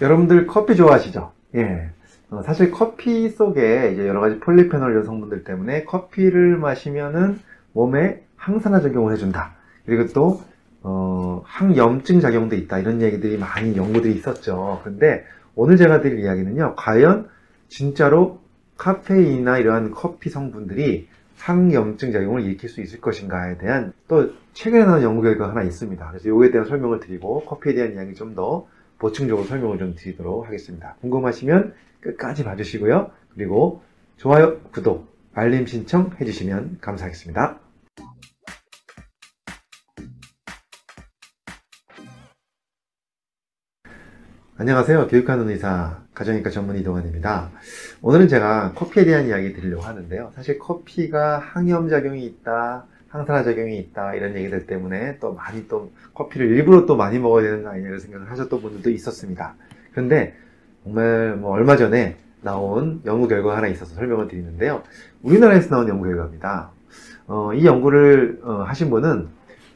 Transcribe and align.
여러분들 0.00 0.46
커피 0.46 0.74
좋아하시죠? 0.76 1.32
예. 1.56 1.90
어, 2.30 2.42
사실 2.42 2.70
커피 2.70 3.28
속에 3.28 3.92
이제 3.92 4.08
여러 4.08 4.20
가지 4.20 4.40
폴리페놀 4.40 4.96
여성분들 4.96 5.44
때문에 5.44 5.84
커피를 5.84 6.56
마시면은 6.56 7.38
몸에 7.72 8.24
항산화 8.36 8.80
작용을 8.80 9.12
해준다. 9.12 9.54
그리고 9.86 10.06
또, 10.12 10.42
어, 10.82 11.42
항염증 11.44 12.20
작용도 12.20 12.56
있다. 12.56 12.78
이런 12.78 13.02
얘기들이 13.02 13.38
많이 13.38 13.76
연구들이 13.76 14.14
있었죠. 14.14 14.80
근데 14.84 15.24
오늘 15.54 15.76
제가 15.76 16.00
드릴 16.00 16.18
이야기는요. 16.20 16.74
과연 16.76 17.28
진짜로 17.68 18.40
카페인이나 18.76 19.58
이러한 19.58 19.92
커피 19.92 20.28
성분들이 20.30 21.08
항염증 21.38 22.12
작용을 22.12 22.42
일으킬 22.42 22.68
수 22.68 22.80
있을 22.80 23.00
것인가에 23.00 23.58
대한 23.58 23.92
또 24.08 24.30
최근에 24.54 24.84
나온 24.84 25.02
연구 25.02 25.22
결과가 25.22 25.52
하나 25.52 25.62
있습니다. 25.62 26.08
그래서 26.08 26.28
이거에 26.28 26.50
대한 26.50 26.66
설명을 26.66 27.00
드리고 27.00 27.44
커피에 27.44 27.74
대한 27.74 27.94
이야기 27.94 28.14
좀 28.14 28.34
더 28.34 28.66
보충적으로 29.04 29.46
설명을 29.46 29.76
좀 29.76 29.94
드리도록 29.94 30.46
하겠습니다. 30.46 30.96
궁금하시면 31.02 31.74
끝까지 32.00 32.42
봐주시고요. 32.42 33.10
그리고 33.34 33.82
좋아요, 34.16 34.60
구독, 34.72 35.14
알림 35.34 35.66
신청 35.66 36.10
해주시면 36.18 36.78
감사하겠습니다. 36.80 37.60
안녕하세요. 44.56 45.08
교육하는 45.08 45.50
의사, 45.50 46.02
가정의과 46.14 46.48
전문 46.48 46.76
이동환입니다. 46.78 47.50
오늘은 48.00 48.28
제가 48.28 48.72
커피에 48.72 49.04
대한 49.04 49.26
이야기 49.26 49.52
드리려고 49.52 49.82
하는데요. 49.82 50.32
사실 50.34 50.58
커피가 50.58 51.40
항염작용이 51.40 52.24
있다, 52.24 52.86
항산화 53.14 53.44
작용이 53.44 53.78
있다, 53.78 54.14
이런 54.14 54.34
얘기들 54.34 54.66
때문에 54.66 55.18
또 55.20 55.34
많이 55.34 55.68
또 55.68 55.92
커피를 56.14 56.48
일부러 56.48 56.84
또 56.84 56.96
많이 56.96 57.20
먹어야 57.20 57.44
되는 57.44 57.62
거 57.62 57.70
아니냐 57.70 57.86
이런 57.86 58.00
생각을 58.00 58.28
하셨던 58.28 58.60
분들도 58.60 58.90
있었습니다. 58.90 59.54
그런데 59.92 60.34
정말 60.82 61.36
뭐 61.36 61.52
얼마 61.52 61.76
전에 61.76 62.16
나온 62.42 63.00
연구 63.06 63.28
결과가 63.28 63.56
하나 63.56 63.68
있어서 63.68 63.94
설명을 63.94 64.26
드리는데요. 64.26 64.82
우리나라에서 65.22 65.70
나온 65.70 65.88
연구 65.88 66.06
결과입니다. 66.06 66.70
어, 67.28 67.54
이 67.54 67.64
연구를 67.64 68.40
어, 68.42 68.64
하신 68.66 68.90
분은 68.90 69.28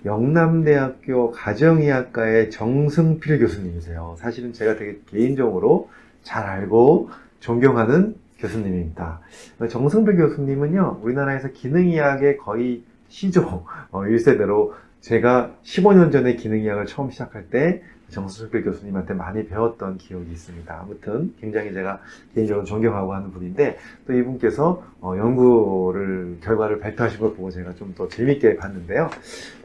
영남대학교 0.04 1.30
가정의학과의 1.30 2.50
정승필 2.50 3.38
교수님이세요. 3.38 4.16
사실은 4.18 4.52
제가 4.52 4.74
되게 4.74 4.98
개인적으로 5.06 5.90
잘 6.22 6.44
알고 6.44 7.10
존경하는 7.38 8.16
교수님입니다. 8.38 9.20
정승필 9.68 10.16
교수님은요, 10.16 11.00
우리나라에서 11.02 11.48
기능의학의 11.52 12.38
거의 12.38 12.82
시조 13.08 13.64
어, 13.90 14.02
1세대로 14.02 14.72
제가 15.00 15.52
15년 15.62 16.10
전에 16.12 16.34
기능의학을 16.34 16.86
처음 16.86 17.10
시작할 17.10 17.48
때 17.50 17.82
정수필 18.10 18.64
교수님한테 18.64 19.12
많이 19.14 19.46
배웠던 19.46 19.98
기억이 19.98 20.30
있습니다. 20.32 20.80
아무튼 20.80 21.34
굉장히 21.40 21.72
제가 21.74 22.00
개인적으로 22.34 22.64
존경하고 22.64 23.12
하는 23.14 23.30
분인데 23.32 23.76
또 24.06 24.14
이분께서 24.14 24.82
어, 25.00 25.14
연구를 25.16 26.38
결과를 26.40 26.80
발표하신 26.80 27.20
걸 27.20 27.34
보고 27.34 27.50
제가 27.50 27.74
좀 27.74 27.94
더 27.94 28.08
재밌게 28.08 28.56
봤는데요. 28.56 29.10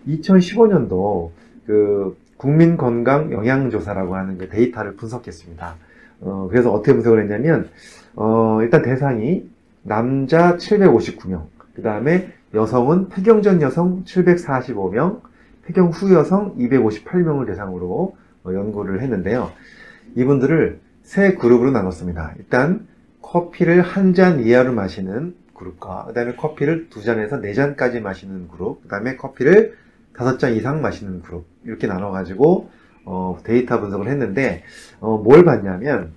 2015년도 0.07 1.31
그 1.65 2.17
국민 2.37 2.75
건강 2.77 3.31
영양조사라고 3.31 4.15
하는 4.15 4.37
그 4.37 4.49
데이터를 4.49 4.95
분석했습니다. 4.95 5.75
어, 6.21 6.47
그래서 6.49 6.71
어떻게 6.71 6.93
분석을 6.93 7.21
했냐면 7.21 7.69
어, 8.15 8.59
일단 8.61 8.81
대상이 8.81 9.49
남자 9.83 10.57
759명, 10.57 11.45
그 11.75 11.81
다음에 11.81 12.33
여성은 12.53 13.09
폐경 13.09 13.41
전 13.41 13.61
여성 13.61 14.03
745명, 14.03 15.21
폐경 15.65 15.89
후 15.89 16.13
여성 16.13 16.55
258명을 16.57 17.47
대상으로 17.47 18.15
어, 18.43 18.53
연구를 18.53 19.01
했는데요. 19.01 19.51
이분들을 20.15 20.79
세 21.01 21.33
그룹으로 21.33 21.71
나눴습니다. 21.71 22.33
일단 22.37 22.87
커피를 23.21 23.81
한 23.81 24.13
잔 24.13 24.41
이하로 24.41 24.73
마시는 24.73 25.35
그룹과 25.53 26.05
그 26.07 26.13
다음에 26.13 26.35
커피를 26.35 26.89
두 26.89 27.01
잔에서 27.03 27.37
네 27.37 27.53
잔까지 27.53 28.01
마시는 28.01 28.49
그룹 28.49 28.83
그 28.83 28.87
다음에 28.89 29.15
커피를 29.15 29.75
다섯 30.15 30.37
잔 30.37 30.53
이상 30.53 30.81
마시는 30.81 31.21
그룹 31.23 31.45
이렇게 31.63 31.87
나눠 31.87 32.11
가지고 32.11 32.69
어, 33.05 33.39
데이터 33.43 33.79
분석을 33.79 34.07
했는데 34.07 34.63
어, 34.99 35.17
뭘 35.17 35.43
봤냐면 35.45 36.11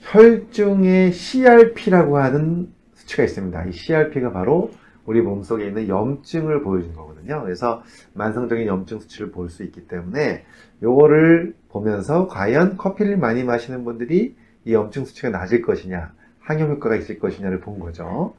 혈중의 0.00 1.12
CRP라고 1.12 2.18
하는 2.18 2.68
수치가 2.94 3.22
있습니다. 3.22 3.64
이 3.64 3.72
CRP가 3.72 4.32
바로 4.32 4.70
우리 5.06 5.20
몸속에 5.20 5.66
있는 5.66 5.88
염증을 5.88 6.62
보여주는 6.62 6.94
거거든요. 6.94 7.42
그래서 7.42 7.82
만성적인 8.14 8.66
염증 8.66 9.00
수치를 9.00 9.30
볼 9.30 9.48
수 9.50 9.62
있기 9.62 9.86
때문에 9.86 10.44
요거를 10.82 11.54
보면서 11.68 12.26
과연 12.28 12.76
커피를 12.76 13.16
많이 13.16 13.44
마시는 13.44 13.84
분들이 13.84 14.36
이 14.64 14.72
염증 14.72 15.04
수치가 15.04 15.28
낮을 15.30 15.62
것이냐, 15.62 16.12
항염 16.40 16.70
효과가 16.72 16.96
있을 16.96 17.18
것이냐를 17.18 17.60
본 17.60 17.78
거죠. 17.78 18.34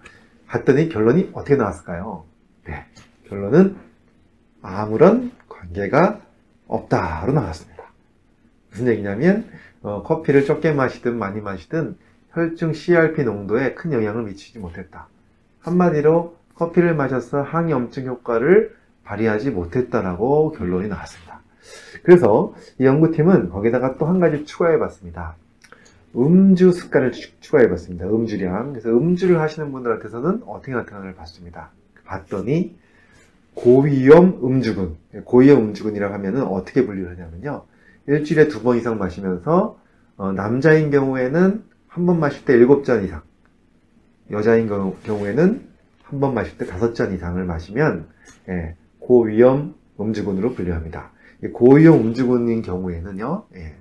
봤더니 0.47 0.89
결론이 0.89 1.31
어떻게 1.33 1.55
나왔을까요? 1.55 2.25
네. 2.65 2.85
결론은 3.27 3.75
아무런 4.61 5.31
관계가 5.47 6.21
없다로 6.67 7.33
나왔습니다. 7.33 7.83
무슨 8.71 8.87
얘기냐면 8.87 9.45
어, 9.81 10.01
커피를 10.03 10.45
적게 10.45 10.71
마시든 10.71 11.17
많이 11.17 11.41
마시든 11.41 11.97
혈중 12.31 12.73
CRP 12.73 13.23
농도에 13.23 13.75
큰 13.75 13.93
영향을 13.93 14.23
미치지 14.23 14.59
못했다. 14.59 15.07
한마디로 15.61 16.35
커피를 16.55 16.95
마셔서 16.95 17.41
항염증 17.41 18.05
효과를 18.05 18.75
발휘하지 19.03 19.51
못했다라고 19.51 20.51
결론이 20.53 20.87
나왔습니다. 20.87 21.41
그래서 22.03 22.53
이 22.79 22.85
연구팀은 22.85 23.49
거기다가 23.49 23.97
또 23.97 24.05
한 24.05 24.19
가지 24.19 24.45
추가해 24.45 24.77
봤습니다. 24.79 25.35
음주 26.15 26.71
습관을 26.71 27.11
추가해 27.41 27.67
봤습니다. 27.69 28.05
음주량. 28.05 28.71
그래서 28.71 28.89
음주를 28.89 29.41
하시는 29.41 29.71
분들한테서는 29.71 30.43
어떻게 30.47 30.71
나타나를 30.73 31.15
봤습니다. 31.15 31.71
봤더니 32.05 32.75
고위험 33.55 34.39
음주군. 34.43 34.95
고위험 35.25 35.61
음주군이라고 35.69 36.13
하면은 36.13 36.43
어떻게 36.43 36.85
분류를 36.85 37.17
하냐면요. 37.17 37.63
일주일에 38.07 38.47
두 38.47 38.61
번 38.63 38.77
이상 38.77 38.97
마시면서 38.97 39.77
어, 40.17 40.31
남자인 40.31 40.91
경우에는 40.91 41.63
한 41.87 42.05
번 42.05 42.19
마실 42.19 42.45
때 42.45 42.53
일곱 42.53 42.83
잔 42.83 43.03
이상, 43.05 43.21
여자인 44.31 44.67
경우에는 44.67 45.61
한 46.15 46.19
번 46.21 46.33
마실 46.33 46.57
때 46.57 46.65
다섯 46.65 46.93
잔 46.93 47.13
이상을 47.13 47.43
마시면 47.43 48.07
예, 48.47 48.75
고위험 48.99 49.75
음주군으로 49.99 50.53
분류합니다. 50.53 51.11
고위험 51.53 51.99
음주군인 51.99 52.61
경우에는요, 52.61 53.43
예, 53.55 53.75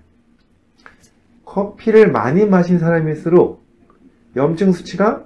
커피를 1.45 2.11
많이 2.11 2.45
마신 2.45 2.81
사람일수록 2.81 3.63
염증 4.35 4.73
수치가 4.73 5.25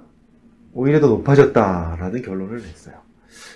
오히려 0.73 0.99
더 0.99 1.07
높아졌다라는 1.07 2.21
결론을 2.21 2.57
냈어요. 2.57 2.95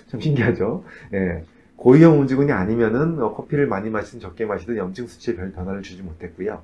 참 0.08 0.20
신기하죠? 0.20 0.84
예, 1.14 1.44
고위험 1.76 2.22
음주군이 2.22 2.52
아니면은 2.52 3.22
어, 3.22 3.36
커피를 3.36 3.68
많이 3.68 3.92
마시든 3.92 4.20
적게 4.20 4.46
마시든 4.46 4.78
염증 4.78 5.06
수치에 5.06 5.36
별 5.36 5.52
변화를 5.52 5.84
주지 5.84 6.02
못했고요. 6.02 6.60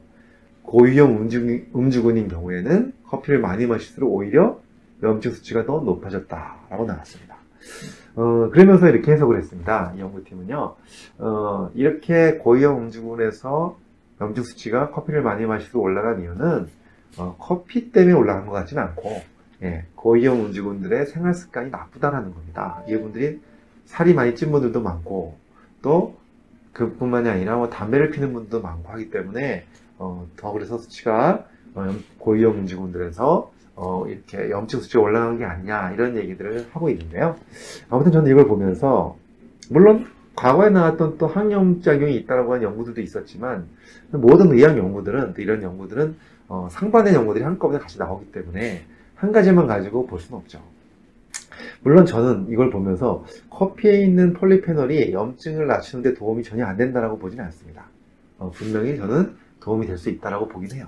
고위험 0.64 1.18
음주, 1.18 1.66
음주군인 1.76 2.28
경우에는 2.30 2.94
커피를 3.08 3.40
많이 3.40 3.68
마실수록 3.68 4.12
오히려 4.12 4.60
염증 5.02 5.32
수치가 5.32 5.66
더 5.66 5.80
높아졌다라고 5.80 6.86
나왔습니다. 6.86 7.38
어, 8.16 8.50
그러면서 8.52 8.90
이렇게 8.90 9.12
해석을 9.12 9.38
했습니다. 9.38 9.94
이 9.96 10.00
연구팀은요, 10.00 10.76
어, 11.20 11.72
이렇게 11.74 12.38
고위험 12.38 12.84
음주군에서 12.84 13.78
염증 14.22 14.44
수치가 14.44 14.90
커피를 14.92 15.22
많이 15.22 15.46
마실수록 15.46 15.84
올라간 15.84 16.22
이유는 16.22 16.68
어, 17.18 17.36
커피 17.40 17.92
때문에 17.92 18.14
올라간 18.14 18.46
것 18.46 18.52
같지는 18.52 18.84
않고, 18.84 19.22
예, 19.64 19.86
고위험 19.96 20.46
음주군들의 20.46 21.08
생활 21.08 21.34
습관이 21.34 21.70
나쁘다라는 21.70 22.34
겁니다. 22.34 22.84
이분들이 22.88 23.42
살이 23.86 24.14
많이 24.14 24.36
찐 24.36 24.52
분들도 24.52 24.82
많고, 24.82 25.38
또 25.82 26.18
그뿐만이 26.74 27.30
아니라 27.30 27.56
뭐 27.56 27.70
담배를 27.70 28.12
피는 28.12 28.34
분도 28.34 28.62
많고 28.62 28.90
하기 28.94 29.10
때문에 29.10 29.66
어, 29.98 30.28
더 30.38 30.52
그래서 30.52 30.78
수치가 30.78 31.46
어, 31.74 31.96
고위험 32.20 32.60
음주군들에서 32.60 33.52
어, 33.82 34.06
이렇게 34.08 34.50
염증 34.50 34.82
수치가 34.82 35.02
올라간 35.02 35.38
게 35.38 35.46
아니냐 35.46 35.92
이런 35.92 36.18
얘기들을 36.18 36.68
하고 36.74 36.90
있는데요. 36.90 37.38
아무튼 37.90 38.12
저는 38.12 38.30
이걸 38.30 38.46
보면서 38.46 39.16
물론 39.70 40.06
과거에 40.36 40.70
나왔던 40.70 41.18
또 41.18 41.28
항염작용이 41.28 42.14
있다고 42.18 42.54
하는 42.54 42.64
연구들도 42.64 43.00
있었지만 43.00 43.68
모든 44.12 44.52
의학 44.52 44.78
연구들은 44.78 45.34
이런 45.38 45.64
연구들은 45.64 46.16
어, 46.50 46.68
상반된 46.70 47.14
연구들이 47.14 47.46
한꺼번에 47.46 47.80
같이 47.80 47.98
나오기 48.00 48.34
때문에 48.34 48.84
한 49.16 49.32
가지만 49.32 49.66
가지고 49.66 50.08
볼 50.08 50.20
수는 50.20 50.40
없죠. 50.40 50.60
물론 51.82 52.06
저는 52.06 52.48
이걸 52.50 52.70
보면서 52.70 53.24
커피에 53.50 54.02
있는 54.04 54.34
폴리페놀이 54.34 55.14
염증을 55.14 55.68
낮추는데 55.68 56.16
도움이 56.16 56.44
전혀 56.44 56.66
안 56.66 56.76
된다고 56.76 57.18
보지는 57.18 57.46
않습니다. 57.46 57.86
어, 58.40 58.52
분명히 58.54 58.98
저는 58.98 59.36
도움이 59.62 59.88
될 59.88 59.98
수 59.98 60.10
있다고 60.10 60.48
보긴 60.50 60.72
해요. 60.76 60.88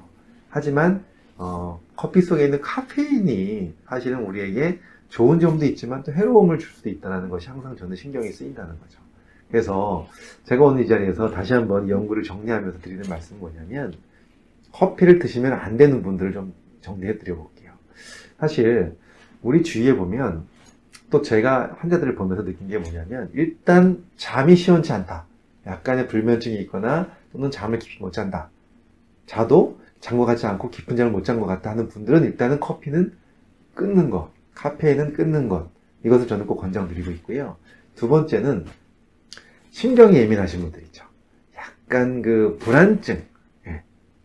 하지만 0.49 1.03
어, 1.43 1.81
커피 1.95 2.21
속에 2.21 2.45
있는 2.45 2.61
카페인이 2.61 3.73
사실은 3.89 4.25
우리에게 4.25 4.79
좋은 5.09 5.39
점도 5.39 5.65
있지만 5.65 6.03
또 6.03 6.13
해로움을 6.13 6.59
줄 6.59 6.69
수도 6.69 6.87
있다는 6.87 7.29
것이 7.29 7.49
항상 7.49 7.75
저는 7.75 7.95
신경이 7.95 8.29
쓰인다는 8.29 8.79
거죠. 8.79 8.99
그래서 9.49 10.07
제가 10.45 10.63
오늘 10.63 10.83
이 10.83 10.87
자리에서 10.87 11.31
다시 11.31 11.53
한번 11.53 11.89
연구를 11.89 12.21
정리하면서 12.21 12.79
드리는 12.81 13.03
말씀은 13.09 13.41
뭐냐면 13.41 13.91
커피를 14.71 15.17
드시면 15.17 15.51
안 15.53 15.77
되는 15.77 16.03
분들을 16.03 16.31
좀 16.31 16.53
정리해 16.81 17.17
드려 17.17 17.35
볼게요. 17.35 17.71
사실 18.37 18.95
우리 19.41 19.63
주위에 19.63 19.95
보면 19.95 20.45
또 21.09 21.23
제가 21.23 21.75
환자들을 21.79 22.13
보면서 22.13 22.45
느낀 22.45 22.67
게 22.67 22.77
뭐냐면 22.77 23.31
일단 23.33 24.03
잠이 24.15 24.55
시원치 24.55 24.93
않다. 24.93 25.25
약간의 25.65 26.07
불면증이 26.07 26.57
있거나 26.61 27.09
또는 27.33 27.49
잠을 27.49 27.79
깊이 27.79 27.99
못 27.99 28.13
잔다. 28.13 28.51
자도 29.25 29.80
잔 30.01 30.17
것 30.17 30.25
같지 30.25 30.45
않고 30.47 30.69
깊은 30.71 30.95
잠을 30.97 31.11
못 31.11 31.23
잔 31.23 31.39
것 31.39 31.45
같다 31.45 31.69
하는 31.71 31.87
분들은 31.87 32.23
일단은 32.23 32.59
커피는 32.59 33.13
끊는 33.75 34.09
것, 34.09 34.31
카페인은 34.55 35.13
끊는 35.13 35.47
것. 35.47 35.69
이것을 36.03 36.27
저는 36.27 36.47
꼭 36.47 36.57
권장드리고 36.57 37.11
있고요. 37.11 37.57
두 37.95 38.07
번째는 38.09 38.65
신경이 39.69 40.17
예민하신 40.17 40.61
분들 40.61 40.81
있죠. 40.85 41.05
약간 41.55 42.21
그 42.21 42.57
불안증, 42.59 43.23
예, 43.67 43.83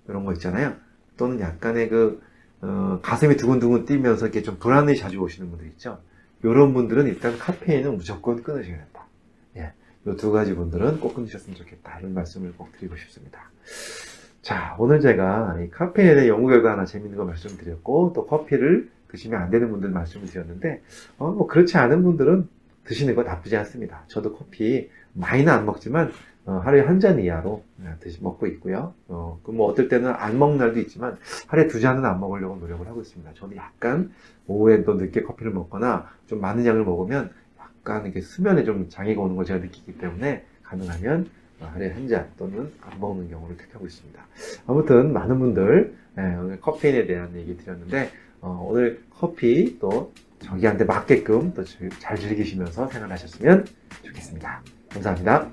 이런 0.08 0.24
거 0.24 0.32
있잖아요. 0.32 0.74
또는 1.16 1.40
약간의 1.40 1.88
그, 1.88 2.22
어, 2.62 2.98
가슴이 3.02 3.36
두근두근 3.36 3.84
뛰면서 3.84 4.26
이렇게 4.26 4.42
좀 4.42 4.58
불안이 4.58 4.96
자주 4.96 5.18
오시는 5.18 5.50
분들 5.50 5.66
있죠. 5.68 6.00
이런 6.42 6.72
분들은 6.74 7.06
일단 7.06 7.38
카페인은 7.38 7.96
무조건 7.96 8.42
끊으셔야 8.42 8.76
된다. 8.76 9.06
예, 9.56 9.72
이 10.06 10.16
두 10.16 10.32
가지 10.32 10.54
분들은 10.54 11.00
꼭 11.00 11.14
끊으셨으면 11.14 11.56
좋겠다. 11.56 11.98
이런 12.00 12.14
말씀을 12.14 12.54
꼭 12.56 12.72
드리고 12.72 12.96
싶습니다. 12.96 13.50
자, 14.46 14.76
오늘 14.78 15.00
제가 15.00 15.58
이 15.60 15.70
카페인에 15.70 16.14
대해 16.14 16.28
연구 16.28 16.46
결과 16.46 16.70
하나 16.70 16.84
재밌는 16.84 17.18
거 17.18 17.24
말씀드렸고, 17.24 18.12
또 18.14 18.26
커피를 18.28 18.88
드시면 19.08 19.42
안 19.42 19.50
되는 19.50 19.68
분들 19.72 19.90
말씀을 19.90 20.28
드렸는데, 20.28 20.82
어, 21.18 21.32
뭐 21.32 21.48
그렇지 21.48 21.76
않은 21.78 22.04
분들은 22.04 22.48
드시는 22.84 23.16
거 23.16 23.24
나쁘지 23.24 23.56
않습니다. 23.56 24.04
저도 24.06 24.36
커피 24.36 24.88
많이는 25.14 25.52
안 25.52 25.66
먹지만, 25.66 26.12
어, 26.44 26.60
하루에 26.64 26.82
한 26.82 27.00
잔 27.00 27.18
이하로 27.18 27.64
드시, 27.98 28.22
먹고 28.22 28.46
있고요. 28.46 28.94
어, 29.08 29.40
그뭐 29.42 29.66
어떨 29.66 29.88
때는 29.88 30.12
안 30.14 30.38
먹는 30.38 30.58
날도 30.58 30.78
있지만, 30.78 31.18
하루에 31.48 31.66
두 31.66 31.80
잔은 31.80 32.04
안 32.04 32.20
먹으려고 32.20 32.54
노력을 32.54 32.86
하고 32.86 33.00
있습니다. 33.00 33.32
저는 33.34 33.56
약간 33.56 34.12
오후에 34.46 34.84
또 34.84 34.94
늦게 34.94 35.24
커피를 35.24 35.50
먹거나 35.50 36.08
좀 36.28 36.40
많은 36.40 36.64
양을 36.64 36.84
먹으면 36.84 37.32
약간 37.58 38.04
이렇게 38.04 38.20
수면에 38.20 38.62
좀 38.62 38.88
장애가 38.90 39.20
오는 39.20 39.34
걸 39.34 39.44
제가 39.44 39.58
느끼기 39.58 39.98
때문에 39.98 40.44
가능하면 40.62 41.30
하루에 41.60 41.90
한 41.92 42.06
잔 42.08 42.28
또는 42.38 42.70
안 42.80 43.00
먹는 43.00 43.28
경우를 43.30 43.56
택하고 43.56 43.86
있습니다. 43.86 44.26
아무튼 44.66 45.12
많은 45.12 45.38
분들 45.38 45.94
예, 46.18 46.22
오늘 46.36 46.60
커피인에 46.60 47.06
대한 47.06 47.34
얘기 47.36 47.56
드렸는데 47.56 48.10
어, 48.40 48.66
오늘 48.70 49.02
커피 49.10 49.78
또 49.78 50.12
저기한테 50.40 50.84
맞게끔 50.84 51.54
또 51.54 51.64
잘 51.98 52.16
즐기시면서 52.18 52.88
생활하셨으면 52.88 53.66
좋겠습니다. 54.02 54.62
감사합니다. 54.90 55.44